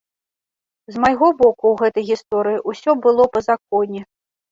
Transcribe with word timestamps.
З 0.93 1.01
майго 1.03 1.27
боку 1.41 1.65
ў 1.71 1.75
гэтай 1.81 2.03
гісторыі 2.11 2.61
ўсё 2.71 2.91
было 3.05 3.27
па 3.37 3.43
законе. 3.49 4.01